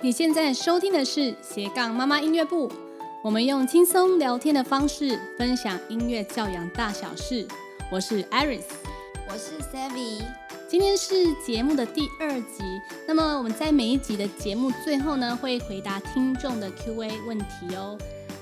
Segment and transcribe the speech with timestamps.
[0.00, 2.70] 你现在收听的是斜杠妈妈音乐部，
[3.20, 7.44] 我们用轻松聊天的方式分享音乐教养大小事。
[7.90, 8.62] 我是 Iris，
[9.28, 10.22] 我是 Savvy。
[10.68, 12.62] 今天是节目的第二集，
[13.08, 17.98] 那么我们在每一集的节目最后呢，会回答听众的 Q&A 问题哦。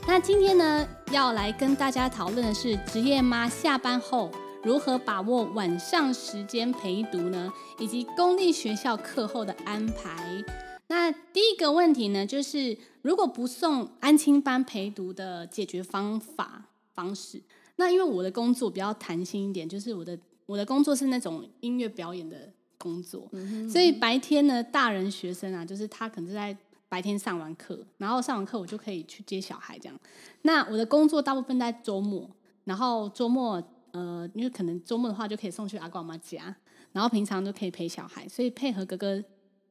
[0.07, 4.31] 那今天呢，要来跟大家讨论的是职业妈下班后
[4.63, 10.45] 如何把握晚上时间陪读呢，以及公立学校课后的安排。
[10.89, 17.43] 那第一个问题呢，就是如果不送安亲班陪读的解决方法方式，
[17.75, 23.29] 那因为我的工作比较弹性一点，就是我的我的工作是那种音乐表演的工作，
[23.69, 26.57] 所以白天呢，大人学生啊，就是他可能是在
[26.89, 30.01] 白天上完课，然后上完课我就可以去接小孩这样。
[30.43, 32.31] 那我的工作大部分在周末，
[32.63, 36.55] 然后周末呃，因为可能周末的话就可以送去阿公阿妈家，
[36.93, 39.25] 然后平常都可以陪小孩，所以配合哥哥。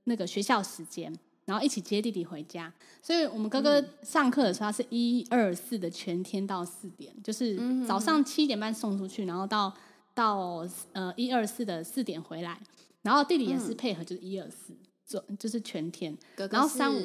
[0.05, 1.13] 那个学校时间，
[1.45, 9.71] 然后一起接弟弟回家，所以我们哥哥上课的时候，他是一二四的全天到四点，就是早上七点半送出去，然后到
[10.13, 12.59] 到呃一二四的四点回来，
[13.01, 14.73] 然后弟弟也是配合，就是一二四，
[15.05, 16.47] 做就是全天，哥。
[16.47, 17.01] 哥然后三五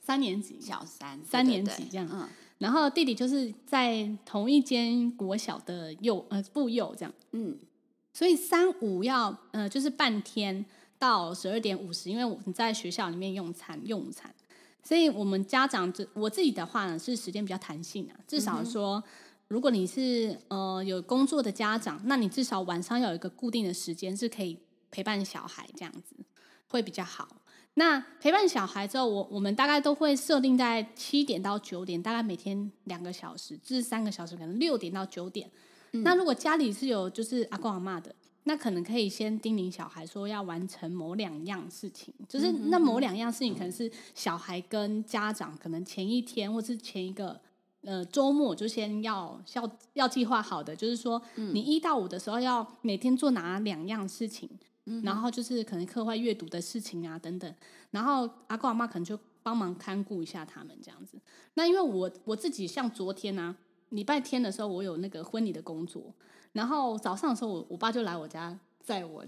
[0.00, 7.58] 三年级，小三三年级这样，嗯，然后弟弟就是在同一间国小的幼呃部幼这样，嗯，
[8.12, 10.64] 所以三五要呃就是半天。
[11.04, 14.34] 到十二点五十，因为我们在学校里面用餐用午餐，
[14.82, 18.16] 所以我们家长这我自己的话呢是时间比较弹性啊。
[18.26, 19.04] 至少说，
[19.48, 24.58] 如果你是呃有工作的家长，那你至少晚上要有一个固定的时间是可以
[24.90, 26.16] 陪伴小孩，这样子
[26.68, 27.28] 会比较好。
[27.74, 35.50] 那陪伴小孩之后，我我们大概都会设定在七点到九点，大概每天两个小时至三个小时，可能六点到九点。
[35.92, 36.02] 嗯。
[36.02, 38.14] 那如果家里是有就是阿公阿妈的。
[38.46, 47.40] 那可能可以先叮咛小孩说要完成某两样事情，就是那某两样事情可能是小孩跟家长可能前一天或是前一个
[47.80, 54.46] 呃周末就先要要要计划好的，就是说你一到五的时候要每天做哪两样事情，
[55.02, 57.54] 然后就是可能课外阅读的事情啊等等，
[57.92, 61.18] 然后阿公阿妈可能就帮忙看顾一下他们这样子。
[61.54, 63.56] 那因为我我自己像昨天啊，
[63.88, 66.14] 礼拜天的时候我有那个婚礼的工作。
[66.54, 69.24] 然后早上的时候，我我爸就来我家载我，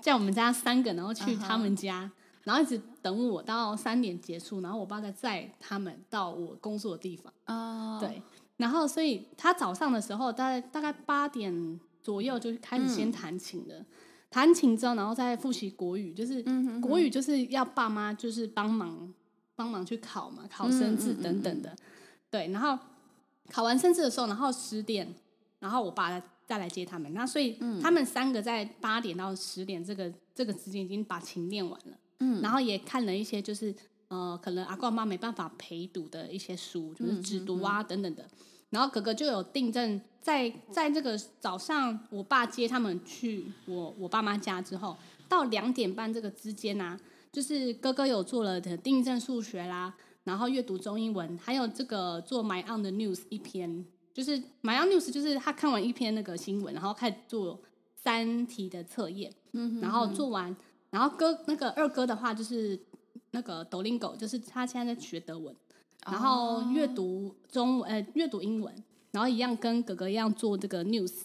[0.00, 2.10] 在我们家三个，然后去他们家，uh huh.
[2.44, 7.32] 然后一直等我到三点结束，然后我爸再载他们到我工作的地方。
[7.46, 8.06] 哦，uh.
[8.06, 8.22] 对，
[8.58, 13.84] 然后所以他早上的时候，大概大概八点左右就开始先弹琴了，
[14.30, 16.44] 弹、嗯、琴之后，然后再复习国语，就是
[16.80, 19.12] 国语就是要爸妈就是帮忙
[19.56, 21.70] 帮忙去考嘛，考生字等等的。
[21.70, 22.78] 嗯嗯嗯嗯对，然后
[23.50, 25.12] 考完生字的时候，然后十点，
[25.58, 26.22] 然后我爸。
[26.48, 33.74] 再来接他们，那所以他们三个在八点到十点这个这个时间已经把琴练完了，嗯，然后也看了一些就是
[34.08, 38.26] 呃可能阿公阿妈没办法陪读的一些书，就是只读啊等等的，
[38.70, 44.96] 然后哥哥就有订正在在这个早上我爸接他们去我我爸妈家之后，
[45.28, 46.98] 到两点半这个之间啊，
[47.30, 49.94] 就是哥哥有做了的订正数学啦，
[50.24, 53.84] 然后阅读中英文，还有这个做 My On the News 一篇。
[54.12, 57.60] 就是 MyOnNews，就是他看完一篇那个新闻，然后开始做
[57.94, 60.54] 三题的测验，嗯、哼哼然后做完，
[60.90, 62.78] 然后哥那个二哥的话就是
[63.30, 65.54] 那个 Duolingo，就是他现在在学德文，
[66.06, 68.74] 然后阅读中呃阅读英文，
[69.12, 71.22] 然后一样跟哥哥一样做这个 news，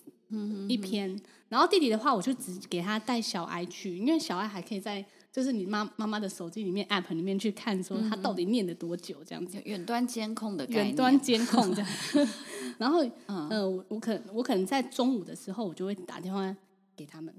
[0.67, 1.19] 一篇，
[1.50, 5.05] 然后弟弟的话我就只给他带小爱去，因为小爱还可以在。
[5.33, 11.89] 就是你妈妈妈的手机里面 app 里面去看，说他到底念了多久这样子，远端监控的远端监控这样。
[12.77, 16.55] 然后，嗯、呃，我可我可能在中午的时候，我就会打电话
[16.95, 17.33] 给他们。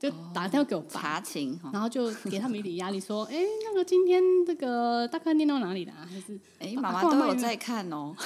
[0.00, 5.92] 就打电话给我爸查情，然后就给他们一点压力，说：“哎，那个今天这个大概念到哪里了？
[6.10, 8.16] 还是哎，妈妈都有在看哦。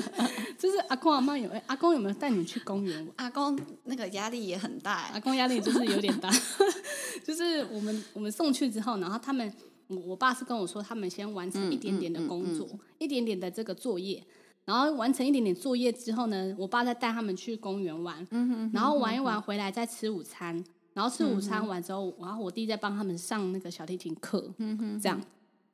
[0.58, 3.10] 就是阿公阿妈有，阿公有没有带你们去公园？
[3.16, 6.30] 阿公那个压力也很大，阿公压力就是有点大。
[7.24, 9.50] 就是我们我们送去之后，然后他们
[9.86, 12.68] 我我爸是跟我说，他们先完成一点点的工作，
[12.98, 14.22] 一点点的这个作业，
[14.66, 18.28] 然后完成一点点作业之后呢，我爸再带他们去公园玩，
[18.74, 20.62] 然后玩一玩回来再吃午餐。”
[20.94, 25.20] 然后吃午餐完之后，嗯、然后我弟在帮他们上那个小提琴课，嗯、哼这样。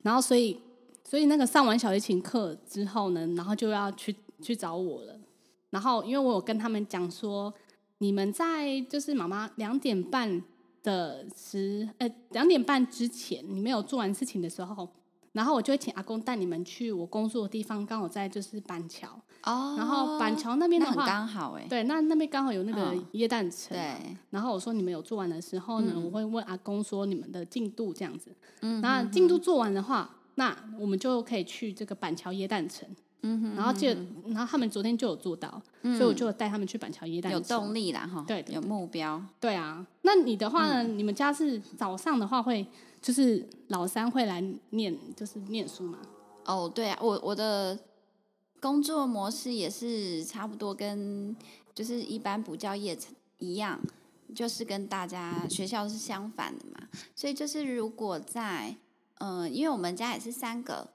[0.01, 0.59] 然后所以，
[1.03, 5.17] 所以那个上完小提琴课之后呢，然后就要去去找我了。
[5.69, 7.53] 然后因为我有跟他们讲说，
[7.99, 10.43] 你们在就是妈妈两点半
[10.83, 14.89] 的时，呃，两点半之前，你没有做完事情的时候。
[15.33, 19.07] 然后我就会请阿公带你们去我工作的地方，刚好在就是板桥
[19.43, 19.75] 哦。
[19.77, 23.77] 然后板桥那边的话，刚好哎，对，那那边刚好有那个椰蛋城。
[23.77, 24.15] 对。
[24.29, 28.31] 然后我说你们有做完的时候呢，我会问阿公说你们的进度这样子。
[28.61, 28.81] 嗯。
[28.81, 32.87] 那进度做完的话，那我们就可以去这个板桥椰蛋城。
[33.23, 33.87] 嗯哼，然后就，
[34.29, 37.39] 然后他们昨天就有做到，嗯、所以我就带他们去板桥椰蛋城。
[37.39, 39.23] 有动力啦，哈，对，有目标。
[39.39, 40.81] 对啊，那你的话呢？
[40.81, 42.65] 嗯、你们家是早上的话会，
[43.01, 45.97] 就是老三会来念，就是念书吗？
[46.45, 47.77] 哦，对啊，我我的
[48.59, 51.35] 工作模式也是差不多，跟
[51.73, 52.97] 就是一般补教业
[53.39, 53.79] 一样，
[54.35, 56.87] 就是跟大家学校是相反的嘛。
[57.15, 58.75] 所以就是如果在，
[59.15, 60.89] 嗯、呃，因为我们家也是三个。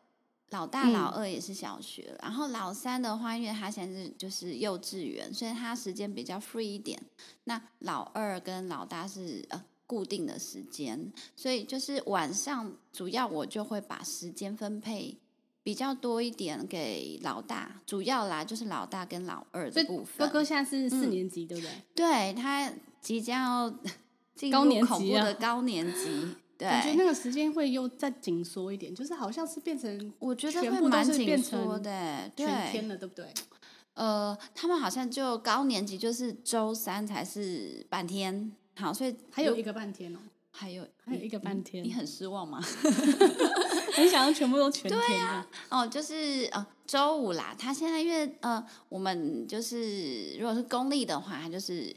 [0.50, 7.02] 老大、老二也是小学，嗯、然后老三的话，因为他现在是就是幼稚园，所以他时间比较 free 一点。
[7.44, 15.17] 那老二跟老大是呃固定的时间，所以就是晚上主要我就会把时间分配
[15.62, 20.27] 比较多一点给老大，主要啦就是老大跟老二的部分。
[20.27, 21.73] 哥哥现在是四年级，嗯、对不对？
[21.94, 23.79] 对，他即将要
[24.35, 26.35] 进入恐怖的高年级。
[26.59, 33.27] 对，我觉得那个时间会又再紧缩一点，就是好像是变成，我觉得会蛮紧缩的，全天了，对不对？
[33.93, 40.19] 呃，他们好像就高年级就是周三才是半天，好，所以还有一个半天哦，
[40.52, 42.61] 还有还有一个半天，你很失望吗？
[43.94, 45.00] 很想要全部都全天。
[45.00, 51.96] 对啊，哦，就是呃周五啦，他现在因为呃我们就是如果是公立的话，就是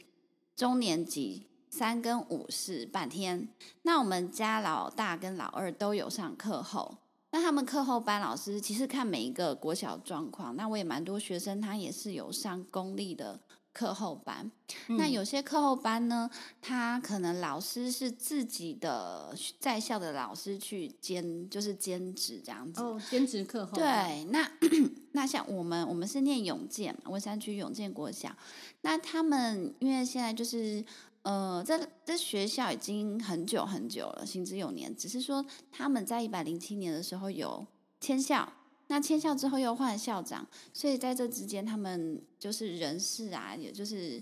[0.56, 1.46] 中年级。
[1.72, 3.48] 三跟五是半天，
[3.84, 6.98] 那我们家老大跟老二都有上课后，
[7.30, 13.40] 那他们课后班老师其实看每一个国小状况，那我也蛮多学生他也是有上公立的
[13.74, 14.52] 课后班，
[14.88, 16.30] 嗯、那有些课后班呢，
[16.62, 24.50] 他可能老师是自己的在校的老师去兼，就是兼职这样子哦，兼职课后对，那
[25.14, 28.36] 那像我们我们是念永健文山区永健国小，
[28.82, 30.84] 那他们因为现在就是。
[31.22, 34.96] 呃，这这学校已经很久很久了，行之有年。
[34.96, 37.68] 只是说他们在一百零七年的时候有
[38.00, 38.52] 迁校，
[38.90, 44.22] 那迁校之后又换校长，所以在这之间他们就是人事啊，也就是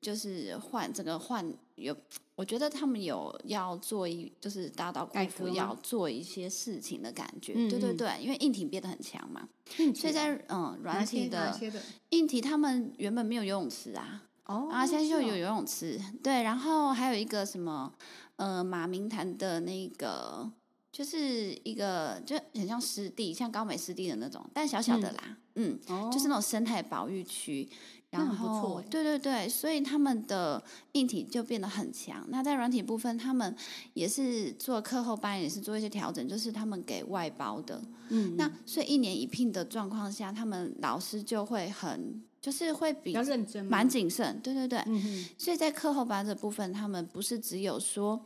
[0.00, 1.46] 就是换这个换
[1.76, 1.96] 有，
[2.34, 7.52] 我觉得他们有要做一就是大刀阔斧要做一些事情的感觉。
[7.68, 9.48] 对对对，因为硬体变得很强嘛，
[9.78, 14.22] 嗯、所以在嗯软体的，的硬体，他们原本没有游泳池啊。
[14.46, 17.92] 哦，然后现在就有游泳池，哦、对，然后还有一个什么，
[18.36, 20.48] 呃，马明潭的那个，
[20.96, 27.68] 就是一个就很像湿地，像高美湿地的那种，但小小的啦，嗯，嗯哦、就是那种生态保育区，
[28.08, 32.24] 然后对对对，所以他们的硬体就变得很强。
[32.30, 33.54] 那在软体部分，他们
[33.92, 42.22] 也是做课后班，也是做一些调整，就是他们给外包的，嗯，那所以一年一聘的状况下，他们老师就会很。
[42.38, 44.78] 就是会比较认真，蛮谨慎，对对对。
[44.86, 48.24] 嗯、哼所以在课后班这部分，他们不是只有说，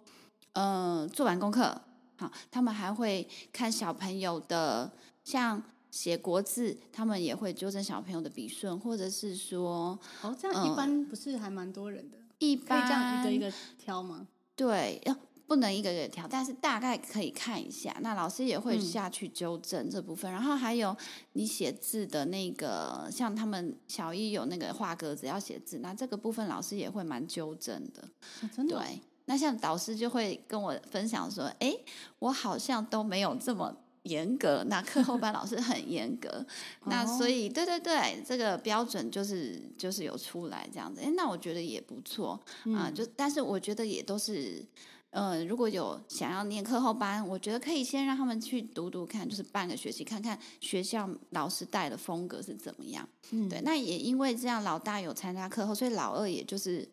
[0.53, 1.81] 呃，做完功课，
[2.21, 4.93] 好，他们还会看小朋友的，
[5.25, 14.29] 像写国字，他们也会纠正小朋友的笔顺，或者是说，哦，这样一般不是还蛮多人的，一般这样一个一个挑吗？
[14.55, 15.17] 对，要。
[15.51, 17.93] 不能一个个挑，但是大概可以看一下。
[18.03, 20.97] 那老师也会下去纠正这部分，嗯、然后还有
[21.33, 28.09] 你写字的那个，像他们小一有那个画格子要写字，那这个部分老师也会蛮纠正的。
[28.43, 28.79] 哦、真的？
[28.79, 29.01] 对。
[29.31, 31.73] 那像导师就会跟我分享说：“哎，
[32.19, 33.73] 我好像都没有这么
[34.03, 36.29] 严格。”那课后班老师很严格。
[36.83, 41.01] 哦、那所以，对对对，这个标准就是就是有出来这样子。
[41.01, 42.41] 哎，那我觉得也不错
[42.75, 42.91] 啊。
[42.91, 44.67] 就但是我觉得也都是。
[45.13, 53.09] 呃，如果有想要念课后班，我觉得可以先让他们去读读看，就是半个学期，看看学校老师带的风格是怎么样。
[53.33, 53.61] 嗯，对。
[53.63, 56.89] 那也因为这样，老大有参加课后，所以老二也就是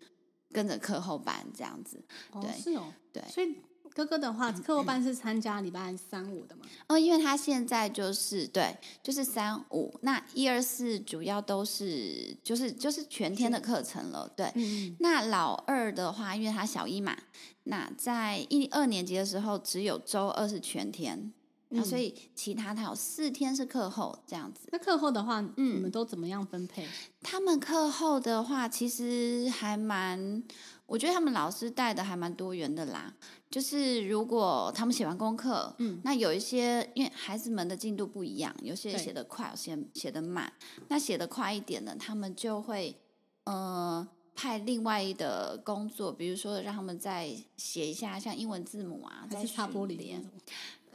[0.51, 2.03] 跟着课后班这样子。
[2.31, 3.23] 哦，对，是哦，对。
[3.29, 3.55] 所以
[3.93, 6.65] 哥哥的话，课后班是参加礼拜三五的吗？
[6.87, 14.31] 哦，因为他现在就是对，就是三五，那一二四主要都是就是就是全天的课程了。
[14.35, 17.17] 对，嗯，那老二的话，因为他小一嘛。
[17.63, 21.33] 那在一二年级的时候，只有周二是全天，
[21.69, 24.69] 嗯、所以其他他有四天是课后这样子。
[24.71, 26.87] 那课后的话，嗯，你们都怎么样分配？
[27.21, 30.41] 他们课后的话，其实还蛮，
[30.85, 33.13] 我觉得他们老师带的还蛮多元的啦。
[33.49, 40.51] 就是如果他们写完功课，嗯，那有一些因为孩子们的进度不一样，有些写的快，有些写的慢。
[40.87, 42.95] 那写的快一点的，他们就会
[43.43, 44.07] 呃。
[44.39, 50.23] 派另外的工作，比如说让他们再写一下像英文字母啊，再擦玻璃点，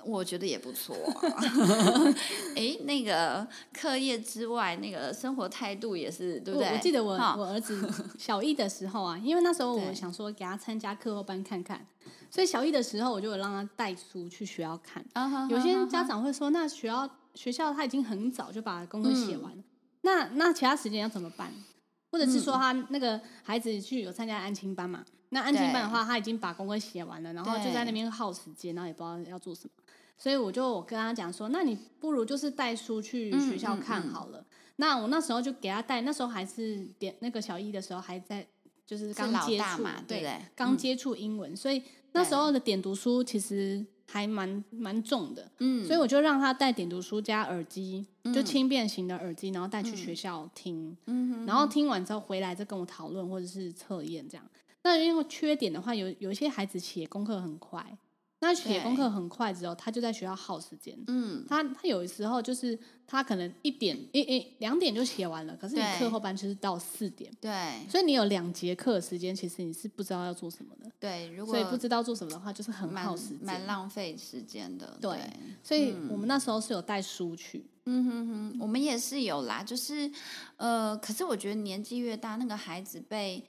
[0.04, 1.42] 我觉得也不错、啊。
[2.56, 6.68] 哎，那个课业之外，那个生活态度也是，对不对？
[6.68, 11.86] 我，我记得我我儿子小一的时候啊， 因为那时候我想说给他参加课后班看看，
[12.30, 15.04] 所以小一的时候，我就有让他带书去学校看。
[15.14, 19.64] Uh -huh, 有些家长会说，那学校学校他已经很早就把功课写完，嗯、
[20.02, 21.52] 那那其他时间要怎么办？
[22.10, 25.02] 或者是说他那个孩子去有参加安亲班嘛？
[25.30, 29.70] 那安亲班的话，他已经把功课写完了，然后就在那边耗时间，然后也不知道要做什么。
[30.22, 34.38] 所以我就我跟他讲说，那你不如就是带书去学校看好了。
[34.38, 38.46] 嗯嗯嗯那我那时候就给他带，那时候还是点那个小一的时候还在，
[38.86, 40.40] 就是刚接触嘛，对不对？
[40.54, 54.46] 刚接触英文，嗯，所以那时候的点读书其实还蛮蛮重的，嗯，所以我就让他带点读书加耳机，嗯，就轻便型的耳机，然后带去学校听，嗯，然后听完之后回来再跟我讨论或者是测验这样。
[54.84, 57.98] 那因为缺点的话，有有一些孩子写功课很快。
[58.42, 60.98] 那写功课很快之后，他就在学校耗时间。
[61.06, 67.32] 嗯，他他有的时候就是他可能一点一一两点就写完了，可是你课后班就是到四点。
[67.40, 70.90] 对，所以你有两节课的时间，其实你是不知道要做什么的。
[70.98, 74.98] 对，如果所以不知道做什么的话，就是很耗时间，蛮浪费时间的。
[75.00, 75.16] 对，
[75.62, 77.64] 所以我们那时候是有带书去。
[77.86, 80.10] 嗯哼哼，我们也是有啦，就是
[80.56, 83.40] 呃，可是我觉得年纪越大，那个孩子被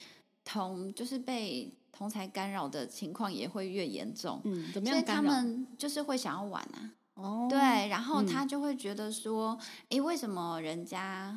[0.44, 1.72] 同就是被。
[1.94, 4.96] 同才干扰的情况也会越严重，嗯，怎么样？
[4.96, 7.58] 所以他们就是会想要玩啊，哦，对，
[7.88, 11.34] 然后他就会觉得说，哎、嗯，为什么人家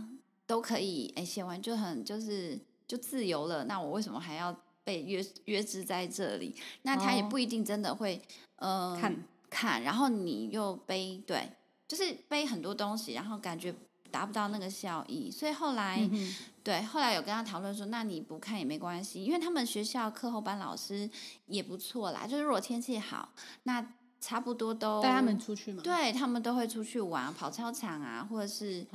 [0.48, 6.56] 都可以，哎，写完就很就是就自由了，那我为什么还要被约约制在这里？
[6.82, 8.20] 那他也不一定真的会，
[8.58, 9.16] 哦、呃，看
[9.50, 11.50] 看，然后你又背，对，
[11.88, 13.74] 就是背很多东西，然后感觉。
[14.12, 21.10] 达不到那个效益，所以后来、嗯、对后来有跟他讨论说，那你不看也没关系，因为他们学校课后班老师
[21.46, 22.26] 也不错啦。
[22.26, 23.30] 就是如果天气好，
[23.64, 25.82] 那差不多都带他们出去嘛。
[25.84, 28.86] 对，他们都会出去玩，跑操场啊，或者是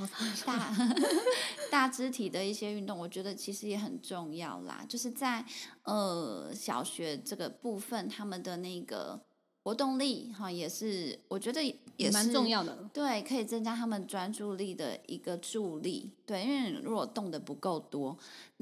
[0.45, 0.75] 大
[1.71, 4.85] 大肢体的一些运动，我觉得其实也很重要啦。
[4.88, 5.45] 就是在
[5.85, 9.21] 呃小学这个部分，他们的那个。
[9.62, 11.62] 活动力哈也是，我觉得
[11.97, 12.88] 也是蛮重要的。
[12.92, 16.11] 对，可以增加他们专注力的一个助力。
[16.26, 18.16] 对，因为如果动的不够多，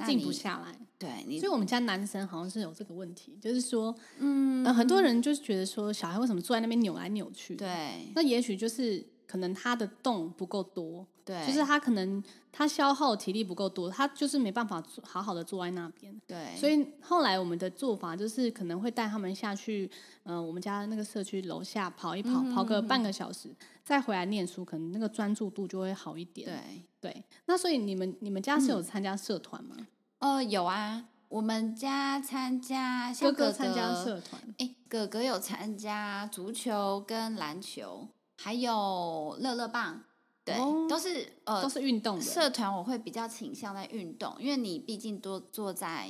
[0.07, 0.79] 静不下来。
[0.99, 7.57] 对，你所以我们家男生好像是有这个问题，就是说，嗯，呃、很多人就是觉得说，小孩为什么坐在那边扭来扭去？
[7.57, 9.05] 对，那也许就是。
[9.31, 12.21] 可能他的动不够多，对，就是他可能
[12.51, 16.57] 他消耗体力不够多，他就是没办法好好的坐在那边，对。
[16.57, 19.89] 所以后来我们的做法就是可能会带他们下去，
[20.25, 26.49] 嗯、呃，我们家那个社区楼下跑一跑，嗯，跑个半个小时，再回来念书，可能那个专注度就会好一点。
[26.49, 27.25] 对对。
[27.47, 29.77] 那所以你们你们家是有参加社团吗？
[29.79, 29.87] 嗯？
[30.19, 38.09] 呃，有啊，我们家参加哥哥参加社团，哎，哥哥有参加足球跟篮球。
[38.43, 40.03] 还有乐乐棒，
[40.43, 42.75] 对，哦、都是呃，都是运动的社团。
[42.75, 46.09] 我会比较倾向在运动，因为你毕竟多坐在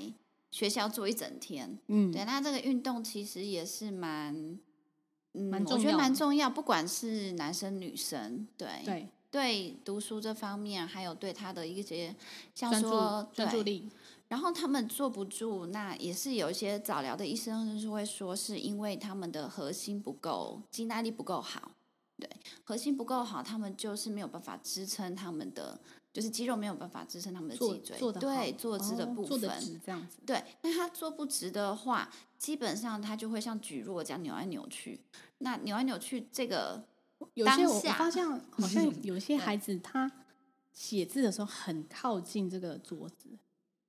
[0.53, 2.25] 学校坐一整天，嗯，对。
[2.25, 4.33] 那这个运动其实也是蛮，
[5.33, 6.49] 嗯，蛮重要，我觉得蛮重要。
[6.49, 12.15] 不管是男生女生，对对对，读书这方面，还有对他的一些
[12.55, 13.91] 像说专注力。
[14.29, 21.73] 然后他们坐不住，那也是有一些早疗的医生就是会说，是因为他们的核心不够，肌耐力不够好。
[22.21, 22.31] 对，
[22.63, 25.81] 核心不够好，他们就是没有办法支撑他们的，
[26.13, 30.19] 就是肌肉没有办法支撑他们的脊椎，对坐姿的部分，这样子。
[30.27, 35.01] 对，那他坐不直的话，基本上他就会像举弱这样扭来扭去。
[35.39, 36.85] 那扭来扭去，这个
[37.35, 40.11] 有些我发现 好像有些孩子他
[40.73, 43.29] 写字的时候很靠近这个桌子，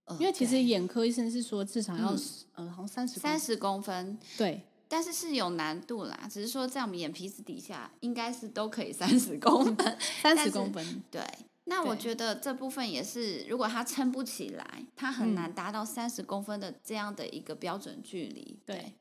[0.06, 2.20] 呃、因为其实眼科医生是说至少要、嗯、
[2.54, 4.64] 呃好像三十三十公分，对。
[4.92, 11.02] 但是是有难度啦，只是说在我们眼皮子底下，应该是都可以三十公分， 三十公分。
[11.10, 11.26] 对，
[11.64, 18.60] 那我觉得这部分也是，如果他撑不起来，他很难达到三十公分的这样的一个标准距离。
[18.66, 18.94] 对，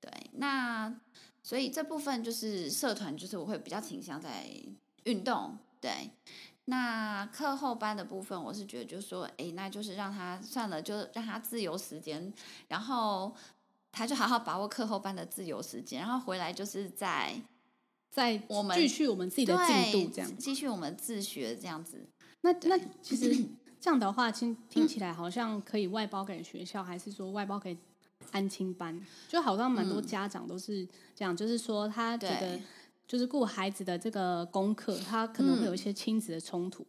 [0.00, 0.92] 对，对，那
[1.44, 4.44] 所以这部分就是社团，就是我会比较倾向在
[5.04, 5.56] 运动。
[5.80, 6.10] 对，
[6.64, 12.34] 那课后班的部分，我是觉得就是说，哎，那就是让他算了，就让他自由时间，
[12.66, 13.32] 然后。
[13.92, 17.40] 他就好好把握课后班的自由时间，然后回来就是在
[18.10, 22.06] 在我们继续我们自己的进度，这样继续我们自学这样子。
[22.42, 23.44] 那那其实
[23.80, 27.76] 这样的话，听听起来好像可以外包给学校，还是说外包给
[28.32, 29.00] 安亲班？
[29.28, 32.60] 就好像蛮多家长都是这样，就是说他觉得
[33.06, 36.86] 就是顾孩子的这个功课，他可能会有一些亲子的冲突。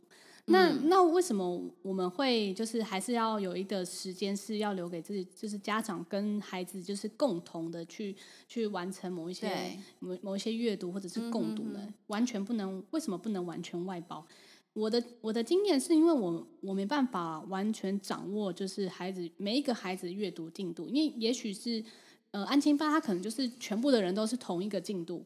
[0.49, 8.15] 那那为什么我们会就是还是要有一个时间是要留给自己，就是家长跟孩子就是共同的去
[8.47, 11.87] 去完成某一些某某一些阅读或者是共读呢？
[12.07, 14.25] 完全不能，为什么不能完全外包？
[14.73, 21.83] 我的我的经验是因为我我没办法完全掌握就是孩子每一个孩子阅读进度，因为也许是
[22.31, 25.25] 呃，安亲班他可能就是全部的人都是同一个进度，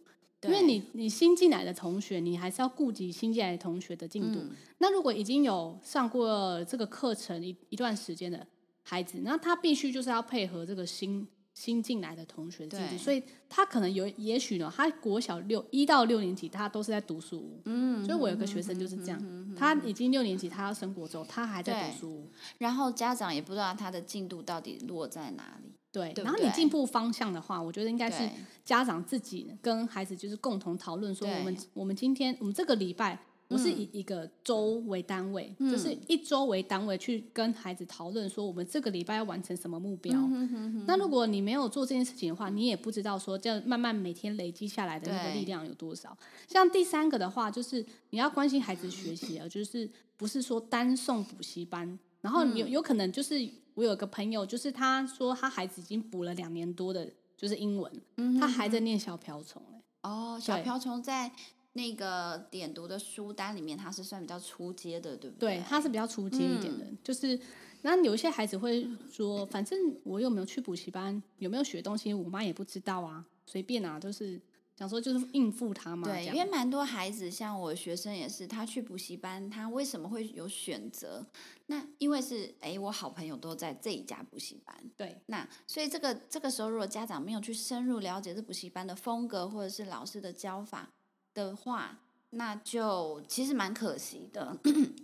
[0.50, 4.40] 因为你你新进来的同学，你还是要顾及新进来的同学的进度。
[4.40, 8.46] 嗯、那如果已经有上过这个课程一一段时间的
[8.84, 17.62] 孩子，那他必须就是要配合这个新新进来的同学的进度，所以他可能有也许呢，他国小六一到六年级他都是在读书屋。
[17.66, 25.73] 嗯，所以我有个学生就是这样，嗯、他已经六年级，他要升国中，他还在读书屋，然后家长也不知道他的进度到底落在哪里。
[25.94, 28.28] 对，然后你进步方向的话，我觉得应该是
[28.66, 40.16] 家长自己跟孩子就是共同讨论，说我们我们今天我们这个礼拜，不是以一个周为单位，嗯、就是一周为单位去跟孩子讨论说我们这个礼拜要完成什么目标。
[40.16, 46.18] 嗯、哼哼哼，那如果你没有做这件事情的话，你也不知道说这样慢慢每天累积下来的那个力量有多少。
[46.48, 53.48] 像第三个的话，就是你要关心孩子学习啊，就是不是说单送补习班，然后有有可能就是。
[53.76, 59.62] 我有个朋友，就是他说他孩子已经补了两年多的，就是英文，嗯、他还在念小瓢虫
[60.02, 61.32] 哦，小瓢虫在
[61.74, 65.58] 那个点读的书单里面，他是算比较初阶的，对不对？
[65.58, 66.86] 对，他是比较初阶一点的。
[66.86, 67.40] 嗯、就是，
[67.82, 74.40] 那有一些孩子会说，反正我有没有去补习班，有没有学东西，我妈也不知道啊，随便啊，就是。
[74.76, 81.26] 想说就是应付他嘛，对，因为蛮多孩子，像我学生也是，他去补习班，他为什么会有选择？
[81.68, 90.90] 那因为是哎，我好朋友都在这一家补习班，对，那所以这个这个时候，如果家长没有去深入了解这补习班的风格或者是老师的教法
[91.34, 92.00] 的话。
[92.36, 94.58] 那就其实蛮可惜的，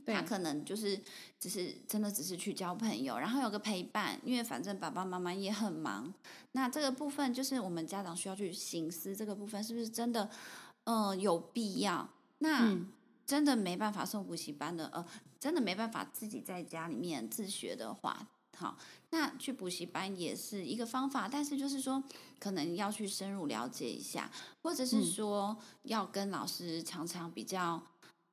[0.05, 0.99] 他可能就是
[1.39, 6.11] 只是真的只是去交朋友，然后有个陪伴，因为反正爸爸妈妈也很忙。
[6.53, 10.29] 那这个部分就是我们家长需要去省思，这个部分是不是真的，
[10.85, 12.09] 呃，有必要？
[12.39, 12.75] 那
[13.25, 15.05] 真的没办法送补习班的，呃，
[15.39, 18.27] 真的没办法自己在家里面自学的话。
[18.59, 18.77] 好，
[19.11, 22.03] 那去补习班也是一个方法，但是就是说，
[22.37, 24.29] 可能要去深入了解一下，
[24.61, 27.81] 或者是说要跟老师常常比较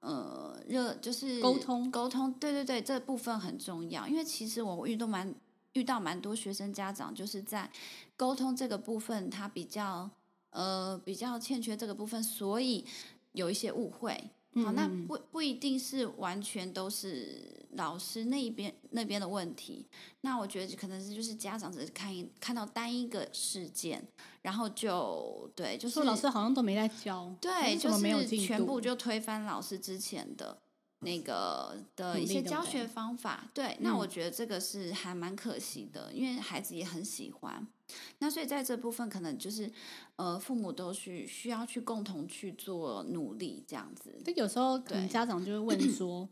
[0.00, 2.32] 呃热，就是沟通沟通。
[2.32, 5.32] 对对对，这部分很重要，因为其实我遇到蛮
[5.74, 7.70] 遇到蛮多学生家长，就是在
[8.16, 10.10] 沟通这个部分，他比较
[10.50, 12.84] 呃比较欠缺这个部分，所以
[13.30, 14.30] 有一些误会。
[14.64, 19.86] 好，那不不一定是完全都是老师那一边那边的问题。
[20.22, 24.02] 那我觉得可能是就是家长只是看一看到单一个事件，
[24.42, 30.58] 然后就对，就是说老师好像都没在教，对，就是全部就推翻老师之前的
[31.06, 33.48] 那个的一些教学方法。
[33.54, 37.66] 对，那我觉得这个是还蛮可惜的，因为孩子也很喜欢。
[38.18, 39.70] 那所以在这部分，可能就是，
[40.16, 44.20] 呃，父母都去需要去共同去做努力，这样子。
[44.24, 46.28] 就有时候可能家长就会 问说：“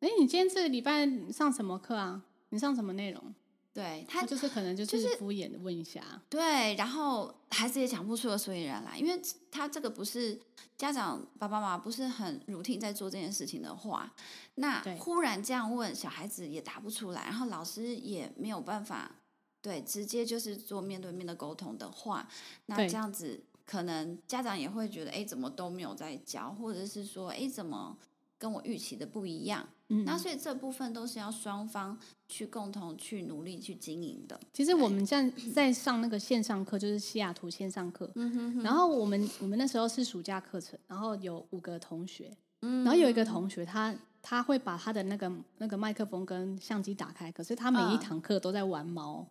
[0.00, 2.22] 哎，你今天这个礼拜上什么课啊？
[2.50, 3.34] 你上什么内容？”
[3.72, 6.02] 对他就是可能就是敷衍的问一下。
[6.28, 10.40] 对，然后孩子也讲不出个所以然来，因为他这个不是
[10.76, 14.12] 家长爸爸妈妈不是很 routine 在做这件事情的话，
[14.56, 19.16] 那忽然这样问，小孩子也答不出来，然后老师也没有办法。
[19.62, 22.26] 对，直接就是做面对面的沟通的话，
[22.64, 27.98] 那这样子可能家长也会觉得，哎，怎么都没有在教，或者是说，哎，怎么
[28.38, 29.68] 跟我预期的不一样？
[29.90, 31.98] 嗯，那所以这部分都是要双方
[32.28, 34.40] 去共同去努力去经营的。
[34.52, 49.26] 其实我们在在上那个线上课，就是西雅图线上课，嗯哼哼，然后我们我们那时候是暑假课程，然后有五个同学，嗯，然后有一个同学他他会把他的那个那个麦克风跟相机打开，可是他每一堂课都在玩猫。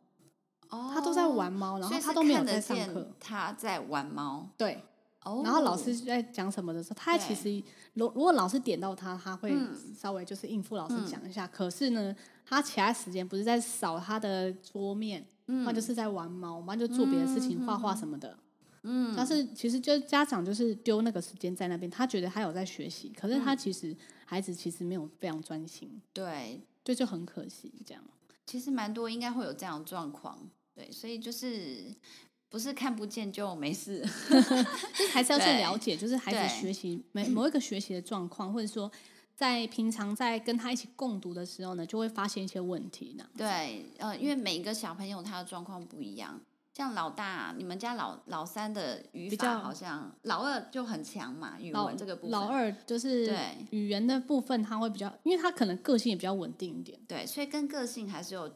[0.69, 3.11] 哦，他都在玩猫，然后他都没有在上课。
[3.19, 4.83] 他在玩猫，对。
[5.43, 7.63] 然后老师在讲什么的时候，他其实
[7.93, 9.53] 如如果老师点到他，他会
[9.97, 11.47] 稍微就是应付老师讲一下。
[11.47, 12.15] 可是呢，
[12.45, 15.25] 他其他时间不是在扫他的桌面，
[15.65, 18.37] 他就是在玩猫，他就做别的事情，画画什么的。
[18.83, 19.13] 嗯。
[19.15, 26.01] 但是其实就家长就是丢那个时间在那边，他觉得他有在学习，可是他其实孩子其实没有非常专心。
[26.13, 28.03] 对，这就很可惜这样。
[28.45, 30.39] 其实蛮多应该会有这样的状况。
[30.73, 31.93] 对，所以就是
[32.49, 34.01] 不是看不见就没事，
[34.97, 38.91] 就还是要去了解，就是孩子学习每某一个学习的状况，或者说
[39.35, 43.25] 在平常在跟他一起共读的时候呢，就会发现一些问题呢。
[43.37, 46.41] 对，呃，因为每一个小朋友他的状况不一样，
[46.73, 53.67] 像老大，你们家老老三的语法好像老二就很强嘛，语文这个部分，老二就是对。
[53.69, 58.51] 语言的部分他会比较，因为他可能个性也比较稳定一点，对，所以跟个性还是有。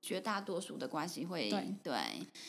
[0.00, 1.94] 绝大多数的关系会对，对。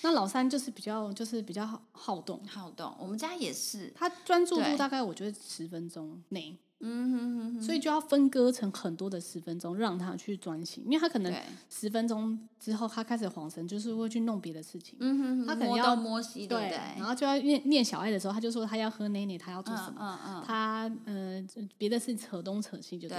[0.04, 2.94] 那老三就是比较就是比较好好动，好动。
[3.00, 11.34] 我们家也是，他专注度大概我觉得十分钟内，嗯哼哼哼，所以就要分割成很多的十分钟，让他去专心，因为他可能
[11.70, 23.18] 十分钟之后他开始恍神，就是会去弄别的事情，嗯哼哼，他可能要摸，摸西，对，对，然后就要念念小爱的时候，他就说他要喝奶奶，他要做什么，嗯嗯，他呃别的事扯东扯西就对，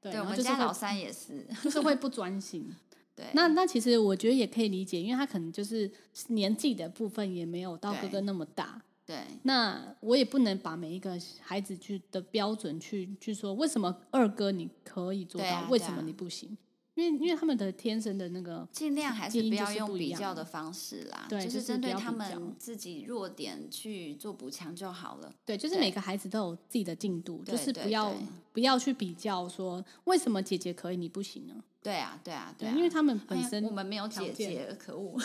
[0.00, 2.74] 对，对，我们家老三也是，就是会不专心。
[3.14, 5.90] 对，那那其实我觉得也可以理解，因为他可能就是
[6.28, 8.82] 年纪的部分也没有到哥哥那么大。
[9.04, 16.56] 对，那我也不能把每一个孩子去的标准去去说，为什么二哥你可以做到，啊、为什么你不行？
[16.94, 25.32] 因为因为他们的天生的那个，尽量还是不要用比较的方式啦，对，就是针对他们自己弱点去做补强就好了。
[25.46, 28.14] 对，就是每个孩子都有自己的进度，就是不要
[28.52, 31.54] 不要去比较说为什么姐姐可以你不行呢？
[31.82, 35.18] 对啊，对啊，对啊，因为他们本身、哎、我们没有姐姐，可恶！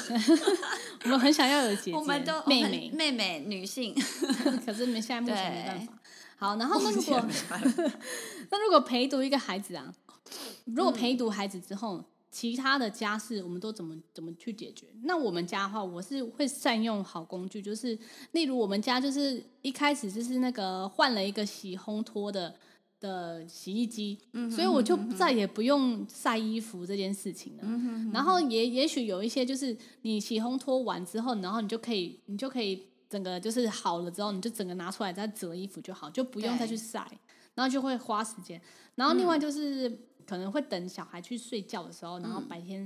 [1.04, 3.94] 我们很想要有姐 姐，我们都妹妹妹妹女性，
[4.66, 5.94] 可是你们现在目前没办法。
[6.40, 7.24] 好，然后那如果
[8.50, 9.94] 那如果陪读一个孩子啊，
[10.76, 14.88] 如果陪读孩子之后，嗯、其他的家事我们都怎么怎么去解决？
[15.04, 17.98] 那我们家的话，我是会善用好工具，就是
[18.32, 22.56] 例如我们家就是一开始就是那个换了一个洗烘拖的。
[23.00, 24.18] 的洗衣机，
[24.50, 27.64] 所以我就再也不用晒衣服这件事情了。
[28.12, 37.08] 然后也也许有一些，就是你洗烘拖完之后，然后你就可以，你就可以整个就是好了之后，你就整个拿出来再折衣服就好，就不用再去晒，
[37.54, 38.60] 然后就会花时间。
[38.96, 42.84] 然后另外就是、嗯、可能会等小孩去睡觉的时候，然后白天，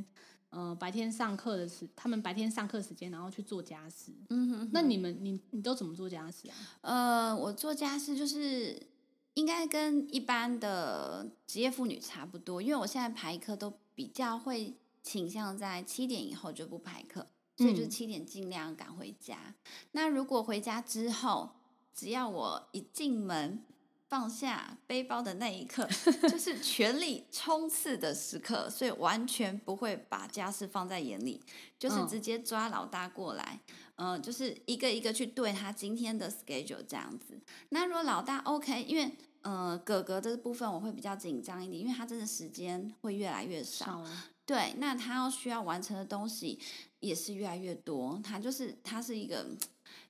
[0.51, 4.13] 嗯、呃，白天上课的时，他们白天上课时间，然后去做家事。
[4.29, 6.55] 嗯哼哼，那你们你你都怎么做家事啊？
[6.81, 8.87] 呃，我做家事就是。
[9.35, 17.25] 应该跟一般的职业妇女差不多，因为我现在排课都比较会倾向在七点以后就不排课，
[17.55, 19.37] 所以就七点尽量赶回家。
[19.41, 19.55] 嗯、
[19.93, 21.51] 那如果回家之后，
[21.93, 23.63] 只要我一进门
[24.11, 25.87] 放下背包的那一刻，
[26.29, 31.41] 就是全力冲刺的时刻，所以完全不会把家事放在眼里，
[31.79, 33.61] 就是直接抓老大过来。
[33.95, 37.39] 嗯就是一个一个去对他今天的 schedule 这样子。
[37.69, 43.85] 那如果老大 OK，因为呃哥哥这部分我会比较紧张一点，因为他真的时间会越来越少。
[43.85, 44.05] 少
[44.45, 46.59] 对，那他要需要完成的东西
[46.99, 48.19] 也是越来越多。
[48.21, 49.45] 他就是他是一个，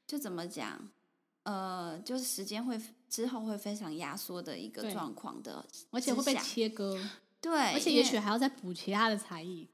[0.07, 0.89] 就怎么讲？
[1.43, 6.99] 呃，就是时间会之后会非常压缩的一个状况的，而且会被切割。
[7.39, 9.67] 对，而且也许还要再补其他的才艺。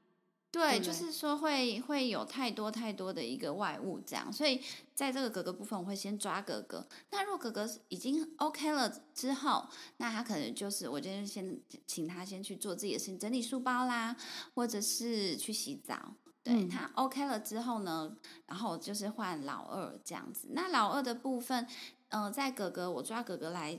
[0.50, 4.58] 对，就是说会会有太多太多的一个外物这样，所以
[4.94, 6.88] 在这个格格部分，我会先抓格格。
[7.10, 9.66] 那如果哥哥已经 OK 了之后，
[9.98, 14.16] 那他可能就是我就先请他先去做自己的事情，整理书包啦，
[14.54, 16.14] 或者是去洗澡。
[16.48, 20.48] 对、嗯、他 OK 了之后呢，然后就是换老二这样子。
[20.52, 21.66] 那老二的部分，
[22.08, 23.78] 呃，在哥哥我抓哥哥来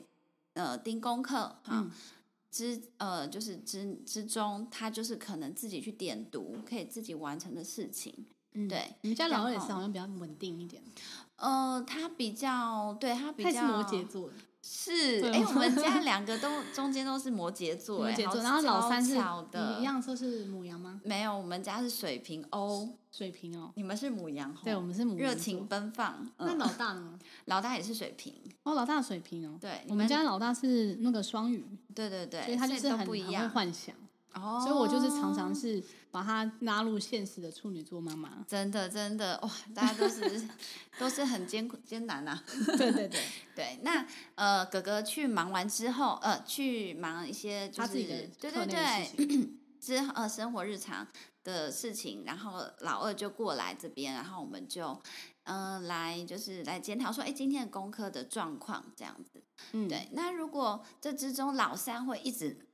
[0.53, 1.62] 呃盯功课啊。
[1.69, 1.91] 嗯
[2.51, 8.25] 之呃，就是之之中，他就是可能自己去点读，可以自己完成的事情。
[8.53, 10.82] 嗯，对，你们家老二也是好像比较稳定一点。
[11.36, 14.34] 呃，他比较，对他比较他是摩羯座的。
[14.61, 19.15] 是，哎，我们家 两个都中间都是摩羯座，摩羯座，然后老三是
[19.51, 20.99] 的，一样说是母羊吗？
[21.03, 26.27] 没有，我们家是水瓶哦，水瓶哦，你们是母羊，对，我们是母羊，热情奔放。
[26.37, 27.17] 那老大呢？
[27.45, 33.95] 老大也是水瓶哦，老大水瓶哦，对，我们家老大是那个双鱼，对对对，所以他就是很不一样，会幻想。
[34.35, 40.47] 哦，所以我就是常常是把他拉入现实的处女座妈妈，真的真的哇，大家都是
[40.97, 42.43] 都是很艰苦艰难呐、啊。
[42.77, 43.21] 对对对
[43.55, 51.07] 对，那呃哥哥去忙完之后，呃去忙一些就是他自己的对对对之呃生活日常
[51.43, 54.99] 的事情，然后老二就过来这边，然后我们就
[55.43, 59.43] 嗯、呃、来就是来检讨说，哎今天的功课的状况这样子。
[59.73, 62.65] 嗯，对，那如果这之中老三会一直。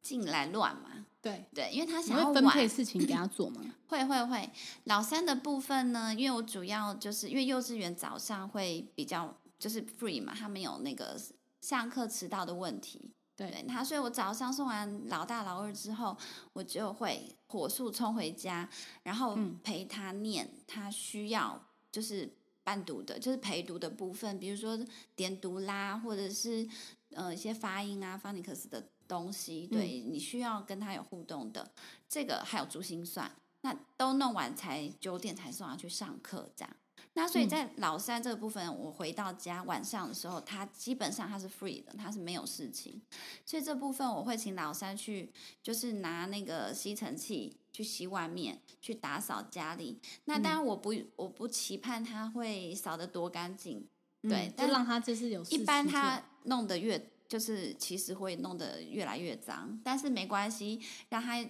[0.00, 1.04] 进来乱嘛？
[1.28, 3.60] 对对，因为他想要分配事情给他做嘛。
[3.88, 4.50] 会会会。
[4.84, 11.20] 老三的部分呢，因为我主要就是因为幼稚园早上会比较就是 free 嘛，他们有那个
[11.60, 13.12] 上课迟到的问题。
[13.36, 16.16] 对，对他，所以我早上送完老大老二之后，
[16.52, 18.68] 我就会火速冲回家，
[19.02, 21.60] 然后陪他念他需要
[21.92, 22.28] 就是
[22.64, 24.78] 伴读的，就是陪读的部分，比如说
[25.14, 26.68] 点读啦，或者是
[27.14, 28.88] 呃一些发音啊、方尼克斯的。
[29.08, 31.70] 东西对，你需要跟他有互动的，嗯、
[32.08, 36.76] 这个还有珠心算，那都弄完才九点才送他去上课这样。
[37.14, 43.00] 那所以在老三这个部分，我回到家晚上的时候，他基本上他是 free 的，他是没有事情。
[43.44, 49.98] 所以这部分我会请老三去，就是拿那个吸尘器去吸外面，去打扫家里。
[50.26, 53.88] 那当然我不我不期盼他会扫得多干净，
[54.22, 55.42] 对，但让他就是有。
[55.44, 61.44] 一般他弄得越就是其实会弄得越来越脏，但是没关系，让他。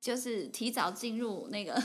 [0.00, 1.82] 就是提早进入那个，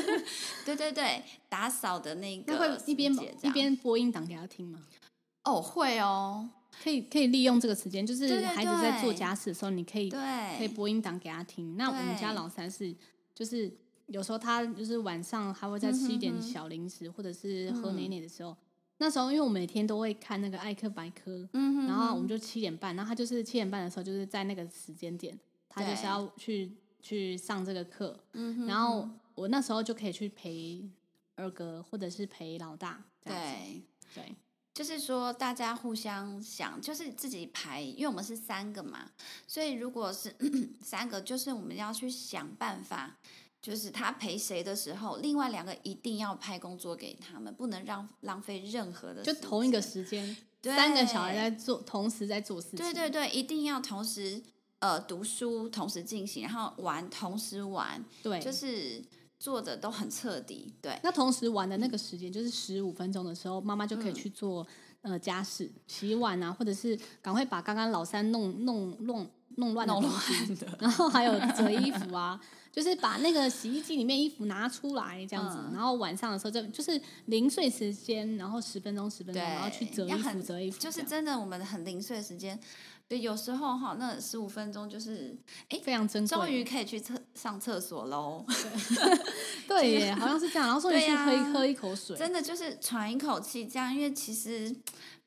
[0.64, 2.80] 对对对，打扫的那个。
[2.86, 4.82] 一边一边播音档给他听吗？
[5.44, 6.48] 哦，会哦，
[6.82, 10.18] 可以可以利用这个时间，就是孩子在做家事的时候，你可以对
[10.56, 11.76] 可以播音档给他听。
[11.76, 12.96] 那我们家老三是，
[13.34, 13.70] 就是
[14.06, 18.56] 有时候他就是晚上还会再吃一点小零食，或者是喝奶奶的时候，
[18.98, 26.72] 那时候因为我每天都会看那个艾克百科，嗯哼，然后我们就七点半，然后他就是七点半的时候，就是在那个时间点，他就是要去。
[27.00, 30.84] 去上这个课，嗯、哼哼然后我那时候就可以去陪
[31.36, 33.00] 二哥，或者是陪老大。
[33.24, 33.80] 对
[34.12, 34.34] 对，
[34.74, 39.12] 就是说大家互相想，就是自己排，因为我们是三个嘛，
[39.46, 40.34] 所以如果是
[40.82, 43.16] 三个，就是我们要去想办法，
[43.60, 52.78] 就是他陪谁的时候，另外两个一定要派工作给他们，不能让浪费任何的，就同一个时间，对三个小孩在做，同时在做事情。
[52.78, 54.42] 对对对，一定要同时。
[54.80, 59.02] 呃，读书同时进行，然后玩同时玩，对，就是
[59.36, 60.72] 做的都很彻底。
[60.80, 64.64] 对，那同时玩的那个时间就是十五分钟的时候，妈妈就可以去做、
[65.02, 72.40] 嗯、呃家事，洗碗啊，或者是赶快把刚刚老三弄弄弄弄乱的东西，然后还有折衣服啊，
[72.78, 82.56] 就是把那个洗衣机里面衣服拿出来这样子，嗯、然后晚上的时候就就是零碎时间，然后十分钟十分钟，然后去折衣服折衣服，就是真的我们很零碎的时间。
[83.08, 85.36] 对，有时候哈，那十五分钟就是
[85.70, 88.44] 哎，非常珍贵，终于可以去厕上厕所喽。
[89.66, 90.68] 对， 对耶，好像是这样。
[90.68, 93.92] 然后说你去喝一喝一口水，真的就是喘一口气，这样。
[93.92, 94.72] 因为其实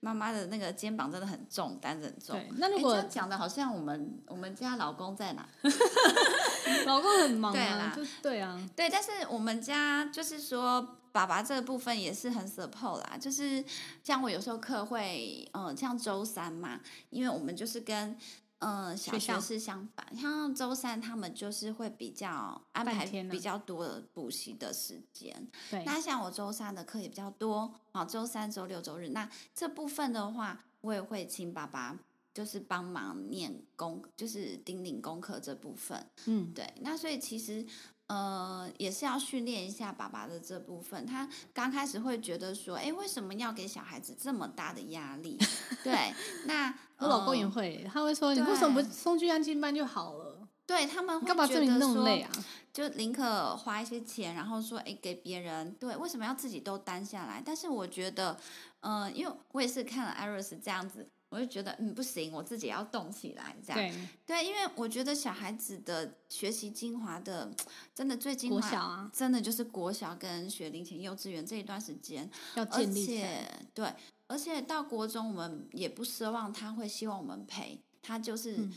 [0.02, 2.36] 妈妈的那个肩膀真的很重，担子很重。
[2.36, 5.48] 对，那如果讲的好像我们我们家老公在哪？
[6.86, 8.90] 老公很忙啊，对啦就对啊，对。
[8.90, 10.98] 但是我们家就是说。
[11.14, 13.62] 爸爸这个部分也是很 support 啦，就是
[14.02, 18.18] 像我有时候课会，嗯、呃，像周三嘛，因为我们就是跟嗯、
[18.62, 25.48] 呃、小学是相反，像周三他们就是会比较安排比较多的补习的时间。
[25.70, 32.00] 对，那像我周三的课也比较多，好，周三、周六、周日，那这部分的话，我也会请爸爸
[32.34, 36.10] 就是帮忙念功，就是叮咛功课这部分。
[36.26, 37.66] 嗯，对，那所以其实。
[38.12, 41.06] 呃，也是要训练一下爸爸的这部分。
[41.06, 45.40] 他刚开始会觉得说，哎，为什么要给小孩子这么大的压力？
[45.82, 46.14] 对，
[46.46, 50.46] 那 我老公也会，他会说，你为什么不送去安静班就好了？
[50.68, 52.30] 对，他们会干嘛这么累啊？
[52.74, 55.74] 就宁可花一些钱，然后说，哎，给别人。
[55.76, 57.42] 对，为什么要自己都担下来？
[57.46, 58.38] 但是我觉得，
[58.82, 61.10] 嗯、呃，因为我也是看了 Iris 这样子。
[61.32, 63.80] 我就觉得嗯不行，我自己要动起来，这样
[64.28, 67.50] 对，对，因为我觉得小孩子的学习精华的，
[67.96, 73.94] 真的最精华，啊、真的就是国小跟学龄前幼稚园这一段时间要建立，而且对，
[74.28, 78.68] 而且到国中我们也不奢望他会希望我们陪他，就是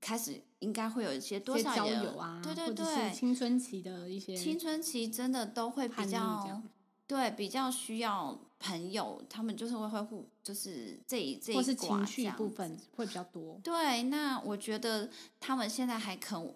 [0.00, 6.60] 开始应该会有一些多少交友啊，对对对，青春期的一些青春期真的都会比较。
[7.10, 13.58] 对，比较需要朋友，他们就是会会互，就是这一这一或是情绪部分会比较多。
[13.64, 16.54] 对，那我觉得他们现在还肯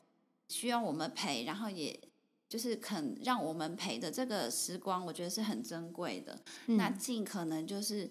[0.48, 2.00] 需要我们陪，然后也
[2.48, 6.40] 就是肯让我们陪的这个时光，我觉得是很珍贵的。
[6.66, 8.08] 嗯、那尽可能就是，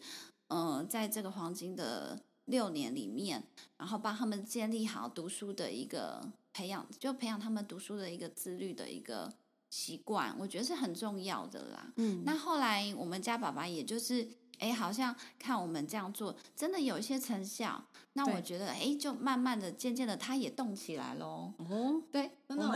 [0.50, 3.42] 嗯、呃，在这个黄金的六年里面，
[3.78, 9.32] 然后帮他们建立好读书的一个培养，就培养他们读书的一个自律的一个。
[9.74, 11.92] 习惯，我觉得是很重要的啦。
[11.96, 17.84] 嗯，那后来我们家爸爸也就是，哎，好像看我们这样做，真的有一些成效。
[18.14, 21.52] 那我觉得，哎，就慢慢的、渐渐的，他也动起来喽。
[21.58, 22.70] 哦，对，真的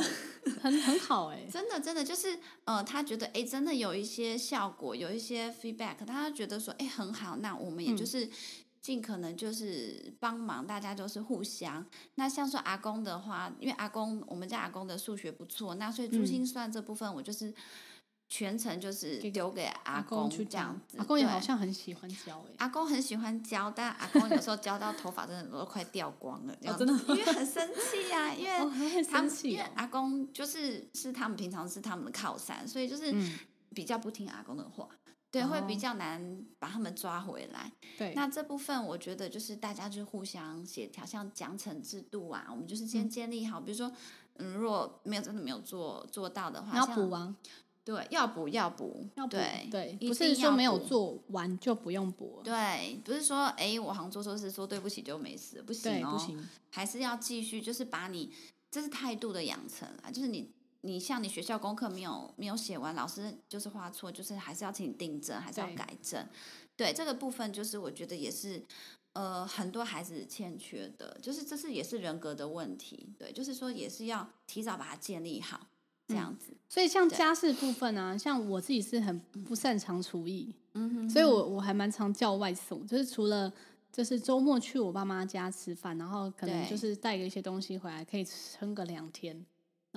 [0.60, 7.36] 很很好哎， 真的真的就是，呃，他觉得，哎，真的有一些效果，有一些 feedback，他觉得说，哎，很好。
[7.38, 8.27] 那我们也就是。
[8.88, 11.86] 嗯尽可能就是帮忙，大家就是互相。
[12.15, 17.54] 那像说阿公的话，因为阿公我们家阿公的数学不错，那所以珠心算这部分我就是
[18.30, 20.97] 全程就是留给阿公去这样子。
[21.00, 33.13] 阿公也好像很喜欢教哎， 阿公很喜欢教，但阿公有时候教到头发真的都快掉光了，这样子，真的，因为很生气呀，因为他们因为阿公就是是他们平常是他们的靠山，所以就是
[33.73, 34.88] 比较不听阿公的话。
[35.30, 37.72] 对，会比较难把他们抓回来。
[37.98, 43.60] 对，那这部分我觉得就是大家就互相协调，像奖惩制度啊，我们就是先建立好。
[43.60, 43.92] 嗯、比如说，
[44.36, 47.36] 嗯，如果没有真的没有做做到的话，要补完。
[47.84, 52.42] 对，要补要补，要补对对，不是说没有做完就不用补。
[52.44, 58.34] 对，不是说哎，我好像做错事，说对不起就没事，不行哦，不行，还是要继续，就是把你
[58.70, 66.26] 这是态度的养成啊，就是你你像你学校功课没有没有写完，老师就是画错，就是还是要请你订正，还是要改正。
[66.76, 68.63] 对，对这个部分，就是我觉得也是
[69.13, 73.13] 呃很多孩子欠缺的，就是这是也是人格的问题。
[73.18, 75.68] 对，就是说也是要提早把它建立好。
[76.10, 83.52] 这样子，嗯、所以像家事部分啊，像我自己是很不擅长厨艺，嗯哼，所以我我还蛮常叫外送，就是除了
[83.92, 89.46] 就是周末去我爸妈家吃饭，然后可能就是带个一些东西回来，可以撑个两天，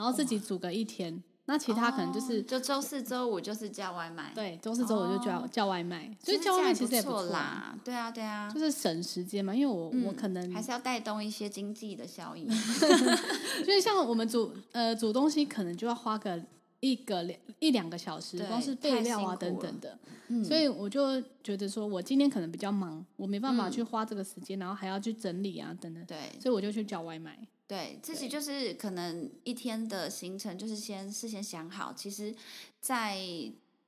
[0.01, 1.23] 然后自己煮个一天。
[1.47, 12.47] 那其他可能就是、哦、就周四周五就是叫外卖，对，周四周五就叫、哦、叫外卖，所以叫外卖其实也不错啦，对啊对啊，就是省时间嘛，因为我、嗯、我可能还是要带动一些经济的效益
[13.67, 16.41] 就是像我们煮呃煮东西可能就要花个
[16.79, 27.37] 一个两一两个小时，光是备料啊等等的，嗯、所以我就觉得说我今天可能比较忙，我没办法去花这个时间，嗯、然后还要去整理啊等等，对，所以我就去叫外卖。
[27.71, 31.93] 对，自己就是可能一天的行程，就是先事先想好。
[31.93, 32.35] 其实，
[32.81, 33.17] 在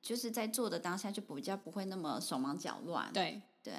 [0.00, 3.12] 就是在做的当下，就比较不会那么手忙脚乱。
[3.12, 3.74] 对对，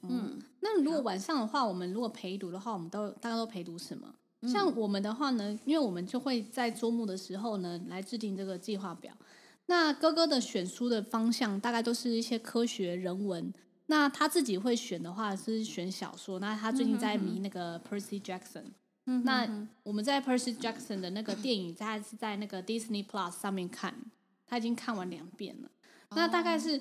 [0.00, 0.40] 嗯。
[0.60, 4.14] 那如果晚上的话，我们如果陪读的话，我们都大家都陪读什么？
[4.50, 9.14] 像我们的话呢，因为我们就会在周末的时候呢，来制定这个计划表。
[9.66, 13.52] 那哥哥的选书的方向大概都是一些科学人文。
[13.88, 16.38] 那他自己会选的话是选小说。
[16.38, 18.64] 那他最近在迷那个 Percy Jackson。
[19.24, 23.94] 那我们在 Percy Jackson 的那个电影，他是在那个 Disney Plus 上面看，
[24.46, 25.70] 他已经看完两遍了。
[26.10, 26.80] 那大概是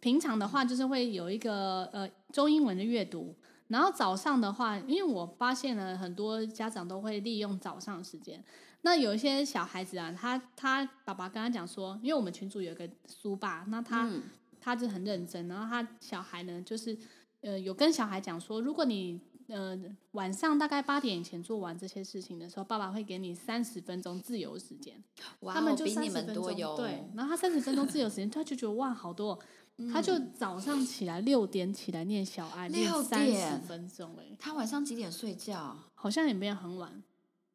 [0.00, 3.34] 平常的话，就是会有一个呃中英文的阅读，
[3.68, 8.42] 然后早上的话，因为我发现了很多家长都会利用早上的时间。
[8.82, 14.08] 那有一些小孩子啊，他他爸爸跟他讲说，因为我们群主有个书爸，那他
[14.60, 16.96] 他就很认真，然后他小孩呢，就是
[17.42, 19.20] 呃有跟小孩讲说，如果你
[19.50, 19.76] 呃，
[20.12, 25.02] 晚上大概八点以前做完这些事情的时候，爸爸会给你三十分钟自由时间。
[25.40, 26.76] 哇，他们就比你们多哟。
[26.76, 29.38] 对，然后他三十分钟自由时间，他就觉得哇，好多。
[29.76, 34.14] 嗯、他就早上起来六点起来念小爱，念三十分钟。
[34.18, 35.76] 哎，他晚上几点睡觉？
[35.94, 37.02] 好像也没有很晚。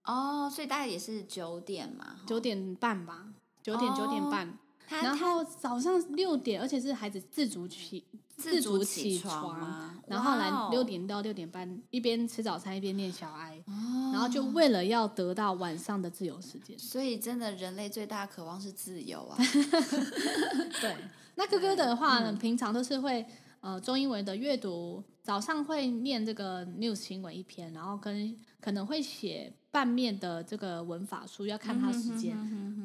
[0.03, 4.57] 哦，所以大概也是九点嘛，九点半吧，九点九点半。
[4.89, 8.05] 哦、然后早上六点，而且是孩子自主起。
[8.37, 13.63] 自主起床，然后来六点到六点半，一边吃早餐一边念小哀，
[14.11, 16.77] 然后就为了要得到晚上的自由时间。
[16.77, 19.37] 所以，真的人类最大的渴望是自由啊！
[20.81, 20.97] 对，
[21.35, 23.25] 那哥哥的话呢，平常都是会
[23.61, 32.35] 呃中英文的阅读，早上会念这个 news 新闻一篇，然后跟可能会写半面的这个文法书，要看他时间。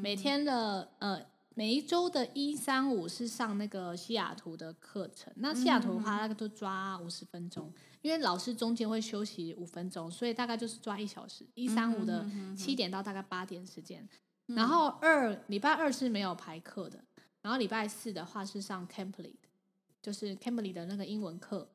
[0.00, 1.20] 每天的呃。
[1.54, 11.44] 每一周的一三五是上那个西雅图的课程，那西雅图的话，那个都抓五十分钟，因为老师中间会休息五分钟，所以大概就是抓一小时。
[11.54, 12.24] 一三五的
[12.56, 14.08] 七点到大概八点时间，
[14.46, 17.04] 然后二礼拜二是没有排课的，
[17.42, 19.34] 然后礼拜四的话是上 Camply，
[20.00, 21.68] 就是 Cambly 的那个英文课，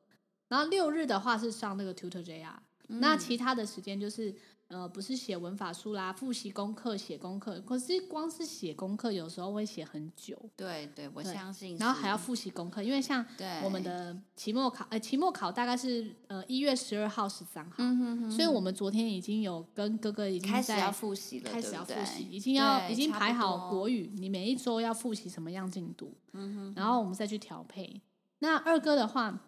[0.48, 2.56] 然后六日的话是上那个 Tutor JR，
[2.88, 4.34] 那其他的时间就是。
[4.68, 7.60] 呃，不是写文法书啦，复习功课、写功课。
[7.60, 10.36] 可是光是写功课，有时候会写很久。
[10.56, 11.76] 对对，我相信。
[11.78, 13.24] 然后还要复习功课，因为像
[13.62, 17.76] 我们的期末考，呃，期末考大概是呃一月十二号、十三号。
[17.78, 18.30] 嗯哼哼。
[18.30, 26.12] 所以我们昨天已经有跟哥哥已经开始要复习了，开始要复习，已经要已经排好国语，你每一周要复习什么样进度？
[26.32, 26.74] 嗯哼。
[26.74, 28.00] 然后我们再去调配。
[28.40, 29.40] 那二哥的话。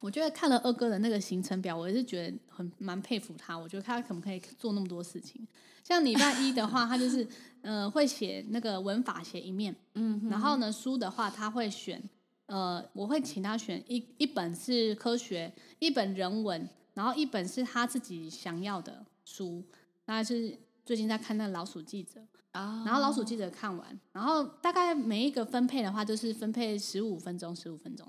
[0.00, 3.56] 我觉得看了二哥的那个行程表，我也是觉得很蛮佩服他。
[3.56, 5.46] 我觉得他可不可以做那么多事情？
[5.84, 7.26] 像礼拜一的话，他就是
[7.62, 12.02] 呃会写那个文法写一面，嗯，然后呢书的话他会选
[12.46, 19.62] 呃我会请他选一一本是科学，一本人文，然后一本是他自己想要的书。
[20.06, 22.20] 那是最近在看那个老鼠记者
[22.52, 28.06] 啊，然后老鼠记者看完，然后大概每一个分配的话就是分配十五分钟，十五分钟。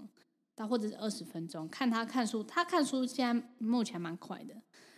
[0.67, 4.56] 或者是二十分钟，看他看书，他看书现在目前蛮快的。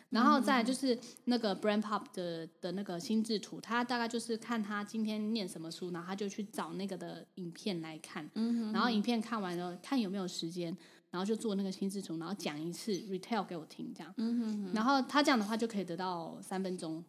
[0.10, 8.30] 然后再就是那个 Brain Pop 的的那个心智图，他大概就是看他今天念什么书，然后他就去找那个的影片来看。
[8.36, 10.78] 嗯哼，然后影片看完了，看有没有时间，
[11.10, 14.14] 然后就做那个心智图，然后讲一次 retell 给我听，这样。
[14.18, 17.04] 嗯哼，然后他这样的话就可以得到三分钟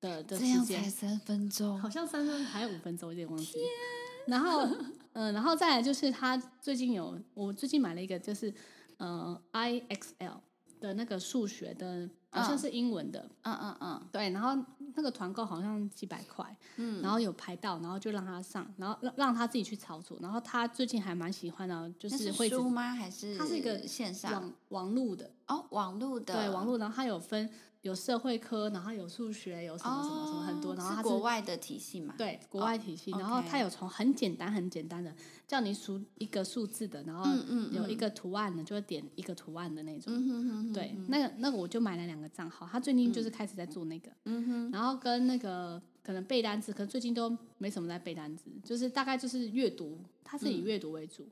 [0.00, 0.64] 的的时间。
[0.64, 1.80] 这样才三分钟？
[1.80, 3.60] 好像三分还有五分钟，有点忘记。
[4.26, 8.52] 然后，嗯、呃，然后再来就是他最近有，我最近买了一个，就是
[8.96, 10.38] 呃，IXL
[10.80, 14.30] 的那个数学的，好像是英文的，嗯嗯嗯，对。
[14.30, 14.50] 然后
[14.94, 22.94] 那个团购好像几百块，嗯，然后有排到，然后就让他上，然后让让他自己去操作，然后他最近还蛮喜欢的，就是会书吗？
[22.94, 27.50] 还是他是一个线上网网路的哦，网路的对网路，然后他有分。
[27.84, 32.14] 有社会科，然后有数学，有什么什么什么很多，然后它是国外的体系嘛？
[32.16, 33.10] 对，国外体系。
[33.10, 35.14] 然后它有从很简单很简单的，
[35.46, 37.30] 叫你数一个数字的，然后
[37.72, 40.72] 有一个图案的，就会点一个图案的那种。
[40.72, 44.10] 对，那个那个我就买了两个账号，他最近就是开始在做那个。
[44.72, 51.28] 然后跟那个可能背单词，可能最近都没什么在背单词，就是大概就是阅读，他是以阅读为主。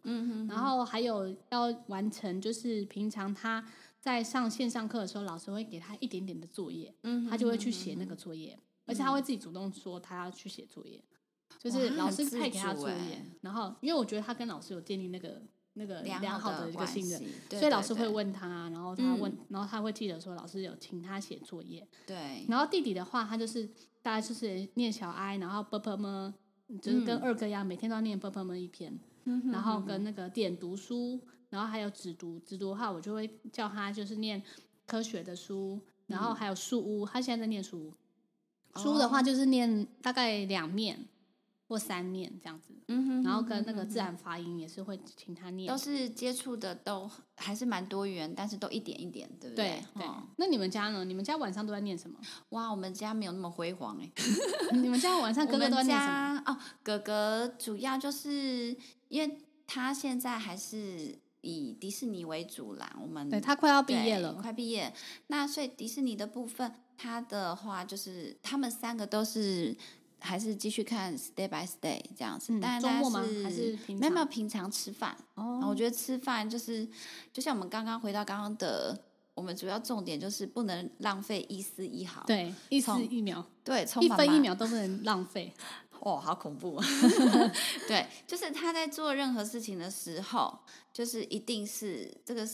[0.46, 3.64] 然后还有要完成，就是平常他。
[4.02, 11.00] 在上线上课的时候，老师会给他一点点的作业，嗯、他就会去写那个作业，嗯、而且他会自己主动说他要去写作业，
[11.50, 15.40] 嗯、就是老师派给他作业，然后因为我觉得他跟老师有建立那个
[15.74, 23.64] 那个良好的一个信任，所以老师会问他，然后他问，嗯、然后他会记得说老师有请他写作业，对，然后弟弟的话，他就是
[24.02, 26.34] 大概就是念小哀，然后 ㄅ 么，
[26.82, 28.98] 就是跟二哥一样，嗯、每天都要念 ㄅ 么一篇，
[29.52, 31.20] 然后跟那个点读书。
[31.52, 34.42] 然后还有只读，只读的话，我就会叫他就是念
[34.86, 37.92] 科学的书，然后还有书屋，他现在在念书屋。
[38.80, 41.06] 书的话就是念大概两面
[41.68, 42.72] 或三面这样子。
[42.88, 43.22] 嗯哼。
[43.22, 45.68] 然后跟那个自然发音也是会请他念。
[45.68, 49.84] 都是接触的都还是蛮多元，但是都一点一点，对不对？
[49.94, 50.04] 对。
[50.36, 51.04] 那你们家呢？
[51.04, 52.18] 你们家晚上都在念什么？
[52.48, 54.10] 哇，我们家没有那么辉煌哎。
[54.72, 56.42] 你们家晚上哥哥都在念什么？
[56.46, 58.74] 哦，哥哥主要就是
[59.08, 61.20] 因为他现在还是。
[61.42, 64.92] 以迪士尼为主啦，我们对他快要毕业了，快毕业。
[65.26, 69.76] 那所以迪士尼的部分，他的话就是他们三个都是
[70.18, 72.58] 还是继续看 Stay by Stay 这样子。
[72.60, 73.20] 但是周末吗？
[73.42, 73.78] 还是？
[73.88, 75.16] 没有没有平常吃饭。
[75.34, 76.88] 哦，我觉得吃饭就是
[77.32, 78.98] 就像我们刚刚回到刚刚的，
[79.34, 82.22] 我们主要重点就是不能浪费一丝一毫。
[82.24, 85.52] 对，一丝一秒，对，一分一秒都不能浪费。
[86.04, 86.80] 哦，好恐怖！
[87.86, 90.58] 对，就是他在做任何事情的时候，
[90.92, 92.44] 就是一定是这个，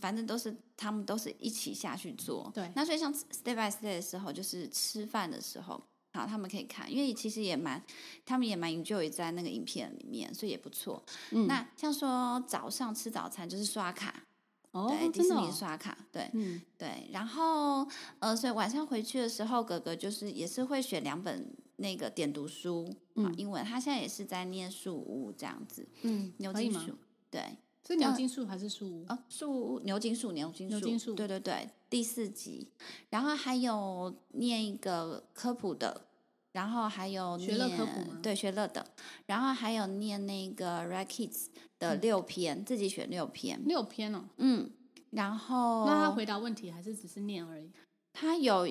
[0.00, 2.48] 反正都是他们都是一起下去做。
[2.54, 7.84] 对，那所以像 step by step 的时候，就是吃饭的时候，好，他们可以看，因为其实也蛮，
[8.24, 11.04] 他们也蛮 enjoy 在那个影片里面，所以也不错。
[11.32, 14.22] 嗯，那像说早上吃早餐就是刷卡，
[14.70, 17.84] 哦，对，迪士尼刷卡，对，嗯，对，然后
[18.20, 21.52] 呃，所以晚上回去的时候，哥哥就是也是会选两本。
[21.80, 26.92] 那个点读书，嗯，英文，他现在也是在念树屋这样子，嗯，牛津树，
[27.30, 27.56] 对，
[27.86, 29.04] 是牛津树还是树屋？
[29.08, 32.66] 哦，树屋，牛津树，牛津树，牛津树，对对对，第四集，
[33.10, 36.08] 然后还有念一个科普的，
[36.50, 38.16] 然后还有念学乐科普？
[38.20, 38.84] 对，学乐的，
[39.26, 41.46] 然后还有念那个 Red Kids
[41.78, 44.68] 的六篇，自己选六篇，六篇哦，嗯，
[45.10, 47.70] 然后那他回答问题还是只是念而已？
[48.12, 48.68] 他有。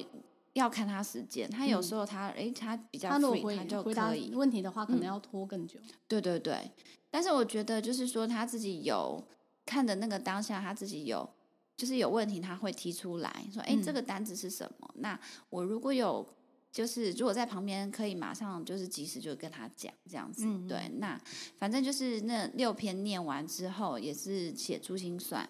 [0.58, 4.32] 要看他时间，他有时候他哎、嗯，他比较 free，他，他就可以。
[4.34, 5.80] 问题的话，可能要拖更久。
[5.80, 6.72] 嗯、对对对，
[7.10, 9.24] 但是我觉得就是说他自己有
[9.66, 11.30] 看的那个当下，他自己有
[11.76, 16.28] 就是有问题，他会提出来说：“哎，这个单子是什么？”嗯、那我如果有
[16.72, 20.46] 就是如果在旁边，可以马上就是及时就跟他讲这样子。
[20.46, 21.20] 嗯、对，那
[21.58, 25.48] 反正就是那六篇念完之后，也是写珠心算。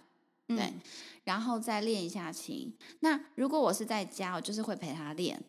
[0.47, 0.81] 对，嗯、
[1.25, 2.73] 然后再练一下琴。
[3.01, 5.41] 那如果我是在家，我就是会陪他练。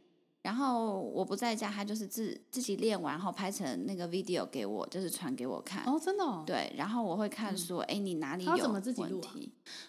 [0.42, 5.84] 然后我不在家，他就是自自己练完后拍成那个 video 给我，就是传给我看。
[5.84, 6.42] 哦，真的、哦？
[6.46, 8.62] 对，然后我会看说，哎、嗯，你哪里有问题？
[8.62, 9.34] 怎么自己录啊？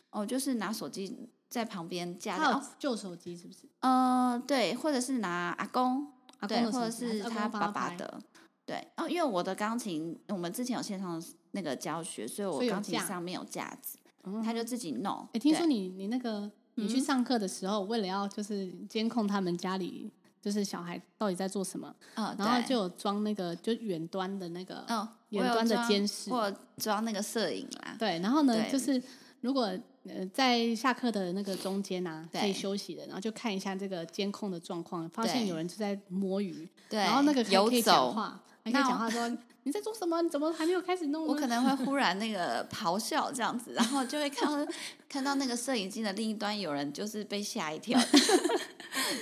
[0.10, 2.36] 哦，就是拿手机在旁边架。
[2.38, 3.60] 他有旧手机是不是？
[3.82, 6.08] 呃，对，或者是拿阿公，
[6.40, 8.20] 阿公对，或者是他爸爸的。
[8.66, 13.99] 对，哦，因为我的钢琴，我们之前有线上那个教学，所以我钢琴上面有架子。
[14.44, 15.28] 他就自己弄。
[15.34, 20.10] 哎，听说你你那个你去上课的时候，为了要就是监控他们家里
[20.42, 21.94] 就是小孩到底在做什么，
[22.38, 24.86] 然后就有装那个就远端的那个，
[25.30, 27.96] 远端的监视，或装那个摄影啦。
[28.00, 29.02] 对，然后呢，就是
[29.42, 29.64] 如果
[30.06, 39.38] 呃在下课的那个中间啊，可以休息的，然后就看一下这个监控的状况，发现有人就在摸鱼，对，然后那个可以讲话，还可以讲话说。
[39.64, 40.22] 你在做什么？
[40.22, 41.28] 你怎么还没有开始弄？
[41.28, 44.74] 我可能会忽然那个咆哮这样子，然后就会看到
[45.10, 48.00] 看到那个摄影机的另一端有人就是被吓一跳。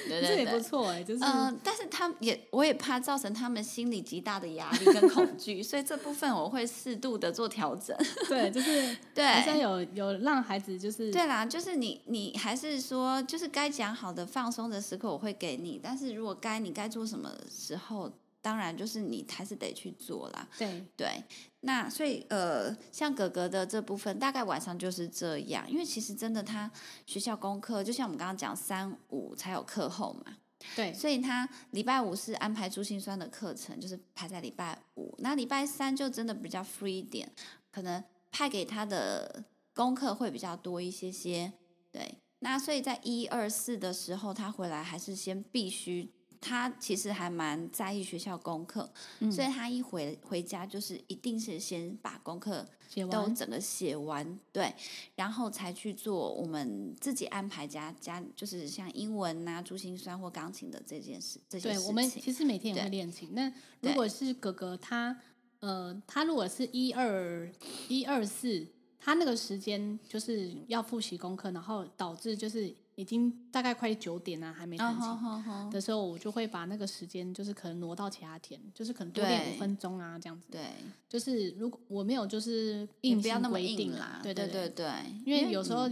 [0.07, 7.97] 对对对，这也不错哎，就是嗯、呃，但是他也我也怕造成他们心理极大的压力跟恐惧， 所以这部分我会适度的做调整。
[8.29, 18.09] 对，就是对，好像有有让孩子就是对啦，就是你你还是说就是该讲好的放松的时刻我会给你，但是如果该你该做什么时候。
[18.47, 20.47] 当然，就是你还是得去做啦。
[20.57, 21.21] 对对，
[21.59, 25.69] 那所以呃，像哥哥的这部分，大概晚上就是这样。
[25.69, 26.71] 因为其实真的，他
[27.05, 30.37] 学校功课就像我们刚刚讲，三五才有课后嘛。
[30.77, 35.13] 对，所以他礼拜五是安排珠心酸的课程，就是排在礼拜五。
[35.17, 37.29] 那礼拜三就真的比较 free 一点，
[37.69, 39.43] 可能派给他的
[39.75, 41.51] 功课会比较多一些些。
[41.91, 46.13] 对，那所以在一二四的时候，他回来还是先必须。
[46.39, 52.65] 他其实还蛮在意学校功课，嗯、所以他一回回家就是一定是先把功课
[53.11, 54.73] 都整个写完，完对，
[55.15, 61.39] 然后才去做我们自己安排加加，就是像英文啊、珠心算或钢琴的这件事。
[61.49, 63.29] 这些事情对，我们其实每天也会练琴。
[63.33, 65.19] 那如果是哥哥他
[65.59, 67.51] 呃，他如果是一二
[67.87, 68.67] 一二四，
[68.99, 72.75] 他那个时间就是要复习功课，然后导致就是。
[72.97, 75.69] 已经大概快九点了，还没弹琴。
[75.69, 80.47] 的时候，我就会把那个时间，就是可能挪到其他天，就是可能多练五分钟啊，这样子。
[80.51, 80.61] 对，
[81.07, 84.67] 就是如果我没有就是硬不要那么硬啦，对对对。
[84.69, 84.91] 对，
[85.23, 85.87] 因为有时候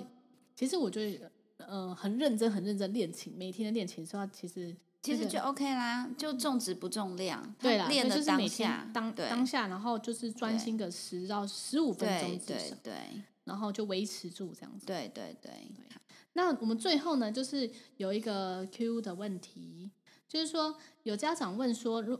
[0.56, 1.32] 其实我觉得，
[1.68, 12.94] 呃，很认真很认真练琴，每天的练琴的时候，其实其实就 OK 啦，就重质不重量，对啦，练的就是每天当当下，然后就是专心个十到十五分钟，对对，
[13.46, 15.52] 然后就维持住这样子，对对对。
[16.34, 19.90] 那我们最后呢，就是有一个 Q 的问题，
[20.28, 22.20] 就是说有家长问说，如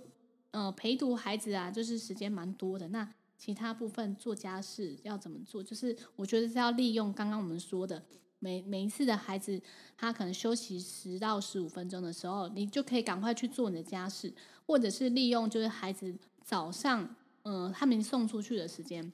[0.52, 5.62] 呃陪读孩子啊，就是时间蛮多的，那其他部分做家事要怎么做？
[5.62, 8.02] 就是我觉得是要利用刚刚我们说的，
[8.40, 9.62] 每每一次的孩子
[9.98, 14.34] 他可能休息十到十五分钟的时候，你就可以赶快去做你的家事，
[14.66, 17.04] 或者是利用就是孩子早上
[17.44, 19.12] 嗯、呃、他们送出去的时间，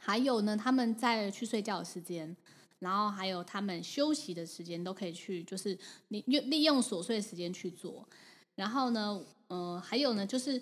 [0.00, 2.36] 还有呢他们在去睡觉的时间。
[2.80, 5.78] 然后还有他们休息的时间都可以去，就是
[6.08, 8.08] 你利利用琐碎的时间去做。
[8.54, 10.58] 然后呢，呃，还有呢，就是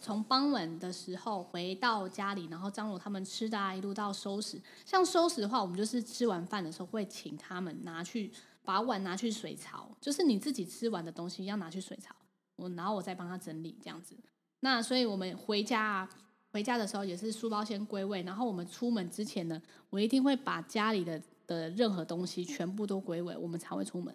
[0.00, 4.62] 从傍晚的时候回到家里，然后张罗他们吃的啊，一路到收拾。
[4.84, 8.30] 像收拾的话，我们就是吃完饭的时候会请他们拿去
[8.62, 12.14] 把碗拿去水槽，就是你自己吃完的东西要拿去水槽，
[12.54, 14.14] 我然后我再帮他整理这样子。
[14.60, 16.08] 那所以我们回家啊，
[16.56, 21.20] 回家的时候也是书包先归位，然后我们出门之前呢，我一定会把家里的。
[21.48, 24.12] 的任何东西全部都归位，我们才会出门。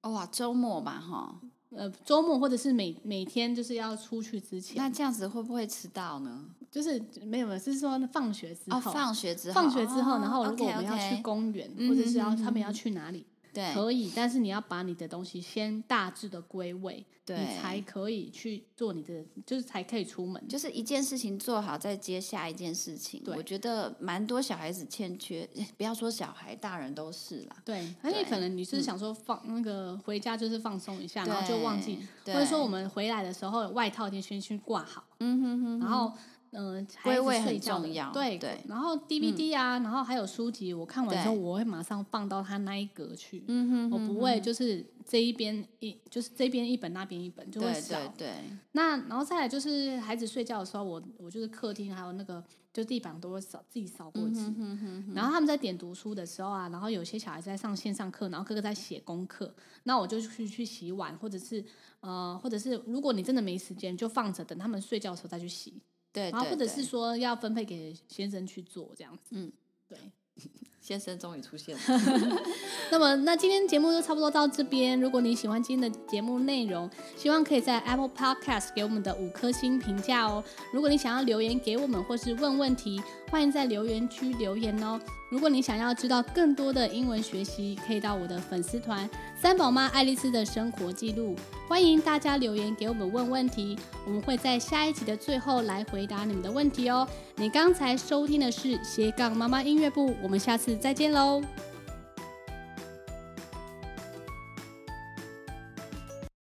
[0.00, 6.44] 哇，周末吧，哈，呃，周末或者是每每天就是要出去之前，那这样子会不会迟到呢？
[6.68, 13.24] 就是没有没有，是说放学之后，哦、放学之后，放学之后，哦、然后如果我们要去公园，哦、或者是要他们要去哪里？
[13.56, 20.46] 对，可以，但是你要把你的东西先大致的归位，对，你才可以去做你的，就是才可以出门。
[20.46, 23.22] 就是一件事情做好，再接下一件事情。
[23.24, 25.48] 对，我觉得蛮多小孩子欠缺，
[25.78, 27.56] 不要说小孩，大人都是啦。
[27.64, 36.12] 对，因为可能你是想说放那个回家就是放松一下，然后就忘记，或者说我们回来的时候外套先先去挂好，嗯哼哼，然后。
[36.52, 38.10] 嗯，归位很重要。
[38.12, 43.44] 对对，然后 DVD 啊，然后还有书籍，我看完之后，我会马上放到他那一格去。
[43.48, 47.96] 嗯哼，我不会就是这一边一，就是这边一本，那边一本，就会少。
[48.16, 48.32] 对，
[48.72, 52.42] 那然后再来就是孩子睡觉的时候，我我就是客厅还有那个
[52.72, 54.52] 就地板都会扫自己扫过一次。
[55.14, 61.64] 然后他们在点读书的时候啊，然后有些小孩在上线上课，然后哥哥在写功课，那我就去去洗碗，或者是
[62.00, 65.82] 呃，或者是如果你真的没时间，就放着等他们睡觉的时候再去洗。
[66.16, 69.52] 对，然后或者是说要分配给先生去做这样子，嗯，
[69.86, 69.98] 对，
[70.80, 71.80] 先生终于出现了。
[72.90, 74.98] 那么，那今天节目就差不多到这边。
[74.98, 76.88] 如果你喜欢今天的节目内容，
[77.18, 80.42] 希望可以在 Apple Podcast 给我们的五颗星评价哦。
[80.72, 82.98] 如果你想要留言给我们或是问问题，
[83.30, 84.98] 欢迎在留言区留言哦。
[85.28, 89.08] 如果你想要知道更多的英文学习，可以到我的粉丝团
[89.40, 91.34] 三宝妈爱丽丝的生活记录。
[91.68, 97.06] 欢迎大家留言给我们问问题，我们会在下一集的最后来回答你们的问题哦。
[97.34, 101.42] 你刚才收听的是斜杠妈妈音乐部，我们下次再见喽。